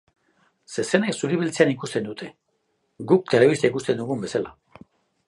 Zezenek 0.75 1.17
zuri-beltzean 1.19 1.73
ikusten 1.73 2.07
dute, 2.07 2.29
guk 3.13 3.29
telebista 3.35 3.71
ikusten 3.73 4.01
dugun 4.01 4.25
bezala! 4.25 4.57